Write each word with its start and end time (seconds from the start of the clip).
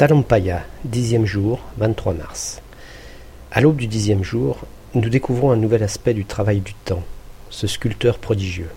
Talampaya, 0.00 0.62
dixième 0.86 1.26
jour, 1.26 1.60
23 1.76 2.14
mars. 2.14 2.62
À 3.52 3.60
l'aube 3.60 3.76
du 3.76 3.86
dixième 3.86 4.24
jour, 4.24 4.60
nous 4.94 5.10
découvrons 5.10 5.50
un 5.50 5.56
nouvel 5.56 5.82
aspect 5.82 6.14
du 6.14 6.24
travail 6.24 6.60
du 6.60 6.72
temps, 6.72 7.02
ce 7.50 7.66
sculpteur 7.66 8.18
prodigieux. 8.18 8.70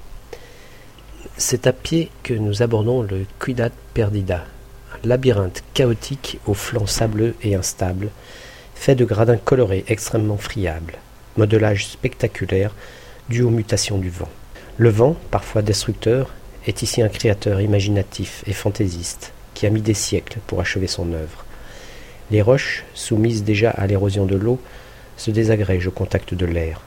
C'est 1.37 1.65
à 1.65 1.71
pied 1.71 2.11
que 2.23 2.33
nous 2.33 2.61
abordons 2.61 3.03
le 3.03 3.25
Cuidad 3.39 3.71
Perdida, 3.93 4.43
un 4.93 5.07
labyrinthe 5.07 5.63
chaotique 5.73 6.39
aux 6.45 6.53
flancs 6.53 6.87
sableux 6.87 7.35
et 7.41 7.55
instables, 7.55 8.09
fait 8.75 8.95
de 8.95 9.05
gradins 9.05 9.37
colorés 9.37 9.85
extrêmement 9.87 10.35
friables, 10.35 10.97
modelage 11.37 11.87
spectaculaire 11.87 12.75
dû 13.29 13.43
aux 13.43 13.49
mutations 13.49 13.97
du 13.97 14.09
vent. 14.09 14.27
Le 14.75 14.89
vent, 14.89 15.15
parfois 15.31 15.61
destructeur, 15.61 16.31
est 16.67 16.81
ici 16.81 17.01
un 17.01 17.07
créateur 17.07 17.61
imaginatif 17.61 18.43
et 18.45 18.51
fantaisiste 18.51 19.31
qui 19.53 19.65
a 19.65 19.69
mis 19.69 19.81
des 19.81 19.93
siècles 19.93 20.39
pour 20.47 20.59
achever 20.59 20.87
son 20.87 21.13
œuvre. 21.13 21.45
Les 22.31 22.41
roches, 22.41 22.83
soumises 22.93 23.43
déjà 23.43 23.69
à 23.69 23.87
l'érosion 23.87 24.25
de 24.25 24.35
l'eau, 24.35 24.59
se 25.17 25.31
désagrègent 25.31 25.87
au 25.87 25.91
contact 25.91 26.33
de 26.33 26.45
l'air. 26.45 26.81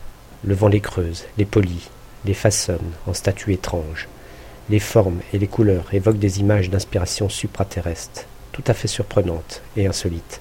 Le 0.45 0.55
vent 0.55 0.69
les 0.69 0.81
creuse, 0.81 1.25
les 1.39 1.45
polit, 1.45 1.89
les 2.25 2.35
façonne 2.35 2.93
en 3.07 3.15
statues 3.15 3.53
étranges. 3.53 4.09
Les 4.69 4.81
formes 4.81 5.21
et 5.33 5.39
les 5.39 5.47
couleurs 5.47 5.93
évoquent 5.93 6.19
des 6.19 6.41
images 6.41 6.71
d'inspiration 6.71 7.29
supraterrestre, 7.29 8.27
tout 8.53 8.65
à 8.67 8.75
fait 8.75 8.89
surprenantes 8.89 9.63
et 9.77 9.87
insolites. 9.87 10.41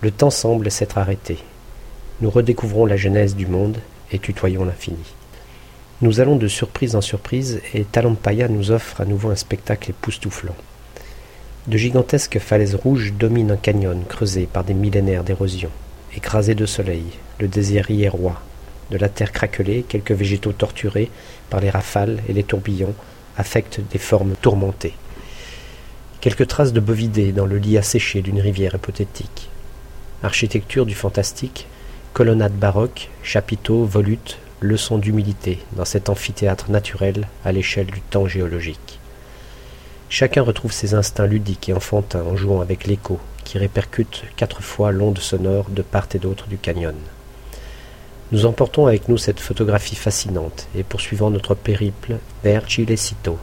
Le 0.00 0.10
temps 0.10 0.30
semble 0.30 0.70
s'être 0.70 0.98
arrêté. 0.98 1.38
Nous 2.20 2.30
redécouvrons 2.30 2.86
la 2.86 2.96
genèse 2.96 3.36
du 3.36 3.46
monde 3.46 3.78
et 4.10 4.18
tutoyons 4.18 4.64
l'infini. 4.64 5.14
Nous 6.02 6.20
allons 6.20 6.36
de 6.36 6.48
surprise 6.48 6.96
en 6.96 7.00
surprise 7.00 7.60
et 7.72 7.84
Talampaya 7.84 8.48
nous 8.48 8.70
offre 8.70 9.00
à 9.00 9.04
nouveau 9.04 9.30
un 9.30 9.36
spectacle 9.36 9.90
époustouflant. 9.90 10.56
De 11.66 11.76
gigantesques 11.76 12.38
falaises 12.38 12.76
rouges 12.76 13.12
dominent 13.14 13.50
un 13.50 13.56
canyon 13.56 14.04
creusé 14.08 14.46
par 14.46 14.62
des 14.62 14.72
millénaires 14.72 15.24
d'érosion. 15.24 15.70
Écrasé 16.16 16.54
de 16.54 16.64
soleil, 16.64 17.02
le 17.40 17.48
désert 17.48 17.90
y 17.90 18.04
est 18.04 18.08
roi. 18.08 18.40
De 18.92 18.96
la 18.96 19.08
terre 19.08 19.32
craquelée, 19.32 19.84
quelques 19.88 20.12
végétaux 20.12 20.52
torturés 20.52 21.10
par 21.50 21.58
les 21.58 21.70
rafales 21.70 22.22
et 22.28 22.32
les 22.32 22.44
tourbillons 22.44 22.94
affectent 23.36 23.80
des 23.90 23.98
formes 23.98 24.34
tourmentées. 24.40 24.94
Quelques 26.20 26.46
traces 26.46 26.72
de 26.72 26.78
bovidés 26.78 27.32
dans 27.32 27.46
le 27.46 27.58
lit 27.58 27.78
asséché 27.78 28.22
d'une 28.22 28.40
rivière 28.40 28.76
hypothétique. 28.76 29.48
Architecture 30.22 30.86
du 30.86 30.94
fantastique, 30.94 31.66
colonnades 32.12 32.56
baroques, 32.56 33.10
chapiteaux, 33.24 33.84
volutes, 33.84 34.38
leçons 34.60 34.98
d'humilité 34.98 35.58
dans 35.72 35.84
cet 35.84 36.10
amphithéâtre 36.10 36.70
naturel 36.70 37.26
à 37.44 37.50
l'échelle 37.50 37.86
du 37.86 38.02
temps 38.02 38.28
géologique. 38.28 39.00
Chacun 40.08 40.42
retrouve 40.42 40.72
ses 40.72 40.94
instincts 40.94 41.26
ludiques 41.26 41.68
et 41.68 41.72
enfantins 41.72 42.22
en 42.22 42.36
jouant 42.36 42.60
avec 42.60 42.86
l'écho 42.86 43.18
qui 43.44 43.58
répercute 43.58 44.24
quatre 44.36 44.62
fois 44.62 44.92
l'onde 44.92 45.18
sonore 45.18 45.66
de 45.68 45.82
part 45.82 46.06
et 46.14 46.18
d'autre 46.18 46.46
du 46.46 46.58
canyon. 46.58 46.94
Nous 48.32 48.46
emportons 48.46 48.86
avec 48.86 49.08
nous 49.08 49.18
cette 49.18 49.40
photographie 49.40 49.96
fascinante 49.96 50.68
et 50.76 50.84
poursuivons 50.84 51.30
notre 51.30 51.54
périple 51.54 52.16
vers 52.42 52.68
Chilecito, 52.68 53.38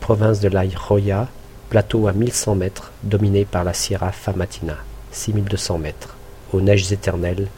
province 0.00 0.40
de 0.40 0.48
la 0.48 0.68
Joya, 0.68 1.28
plateau 1.68 2.06
à 2.06 2.12
1100 2.12 2.54
mètres 2.56 2.92
dominé 3.02 3.44
par 3.44 3.64
la 3.64 3.74
Sierra 3.74 4.12
Famatina, 4.12 4.76
6200 5.12 5.78
mètres, 5.78 6.16
aux 6.52 6.60
neiges 6.60 6.92
éternelles, 6.92 7.48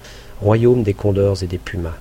royaume 0.41 0.83
des 0.83 0.95
condors 0.95 1.43
et 1.43 1.47
des 1.47 1.59
pumas. 1.59 1.97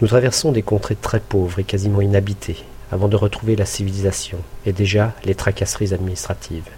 Nous 0.00 0.08
traversons 0.08 0.52
des 0.52 0.62
contrées 0.62 0.96
très 0.96 1.20
pauvres 1.20 1.58
et 1.58 1.64
quasiment 1.64 2.02
inhabitées, 2.02 2.64
avant 2.90 3.08
de 3.08 3.16
retrouver 3.16 3.56
la 3.56 3.66
civilisation, 3.66 4.38
et 4.64 4.72
déjà 4.72 5.14
les 5.24 5.34
tracasseries 5.34 5.94
administratives. 5.94 6.68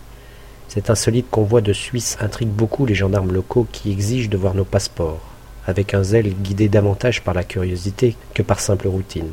Cet 0.68 0.90
insolite 0.90 1.30
convoi 1.30 1.60
de 1.60 1.72
Suisse 1.72 2.18
intrigue 2.20 2.48
beaucoup 2.48 2.86
les 2.86 2.94
gendarmes 2.94 3.32
locaux 3.32 3.66
qui 3.72 3.90
exigent 3.90 4.28
de 4.28 4.36
voir 4.36 4.54
nos 4.54 4.64
passeports, 4.64 5.20
avec 5.66 5.94
un 5.94 6.02
zèle 6.02 6.34
guidé 6.34 6.68
davantage 6.68 7.22
par 7.22 7.34
la 7.34 7.44
curiosité 7.44 8.16
que 8.34 8.42
par 8.42 8.60
simple 8.60 8.88
routine. 8.88 9.32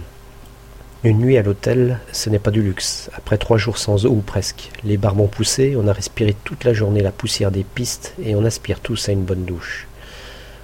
Une 1.04 1.20
nuit 1.20 1.38
à 1.38 1.44
l'hôtel, 1.44 2.00
ce 2.12 2.30
n'est 2.30 2.40
pas 2.40 2.52
du 2.52 2.64
luxe. 2.64 3.12
Après 3.16 3.38
trois 3.38 3.58
jours 3.58 3.78
sans 3.78 4.06
eau 4.06 4.10
ou 4.10 4.22
presque, 4.22 4.72
les 4.84 4.98
barbons 4.98 5.28
poussés, 5.28 5.76
on 5.78 5.88
a 5.88 5.94
respiré 5.94 6.36
toute 6.44 6.64
la 6.64 6.74
journée 6.74 7.02
la 7.02 7.12
poussière 7.12 7.52
des 7.52 7.64
pistes 7.64 8.16
et 8.24 8.36
on 8.36 8.44
aspire 8.44 8.80
tous 8.80 9.08
à 9.08 9.12
une 9.12 9.24
bonne 9.24 9.46
douche. 9.46 9.88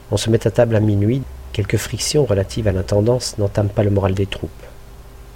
On 0.10 0.18
se 0.18 0.30
met 0.30 0.48
à 0.48 0.52
table 0.52 0.76
à 0.76 0.80
minuit, 0.80 1.22
quelques 1.54 1.78
frictions 1.78 2.26
relatives 2.26 2.68
à 2.68 2.72
l'intendance 2.72 3.38
n'entament 3.38 3.70
pas 3.70 3.84
le 3.84 3.92
moral 3.92 4.14
des 4.14 4.26
troupes. 4.26 4.50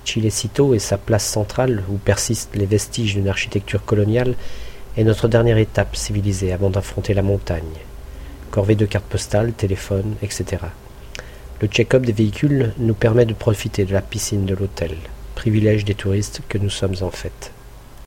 Chilecito 0.05 0.73
et 0.73 0.79
sa 0.79 0.97
place 0.97 1.25
centrale, 1.25 1.83
où 1.89 1.97
persistent 1.97 2.55
les 2.55 2.67
vestiges 2.67 3.15
d'une 3.15 3.27
architecture 3.27 3.83
coloniale, 3.83 4.35
est 4.95 5.03
notre 5.03 5.27
dernière 5.27 5.57
étape 5.57 5.95
civilisée 5.95 6.53
avant 6.53 6.69
d'affronter 6.69 7.13
la 7.13 7.23
montagne. 7.23 7.63
Corvée 8.51 8.75
de 8.75 8.85
cartes 8.85 9.05
postales, 9.05 9.51
téléphone, 9.51 10.15
etc. 10.21 10.63
Le 11.61 11.67
check-up 11.67 12.05
des 12.05 12.13
véhicules 12.13 12.73
nous 12.77 12.93
permet 12.93 13.25
de 13.25 13.33
profiter 13.33 13.83
de 13.83 13.93
la 13.93 14.01
piscine 14.01 14.45
de 14.45 14.55
l'hôtel, 14.55 14.95
privilège 15.33 15.83
des 15.83 15.95
touristes 15.95 16.41
que 16.47 16.57
nous 16.57 16.69
sommes 16.69 16.95
en 17.01 17.11
fait. 17.11 17.51